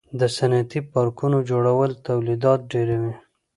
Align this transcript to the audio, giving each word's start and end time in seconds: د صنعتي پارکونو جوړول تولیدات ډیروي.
د 0.19 0.21
صنعتي 0.35 0.79
پارکونو 0.93 1.37
جوړول 1.49 1.91
تولیدات 2.07 2.59
ډیروي. 2.71 3.13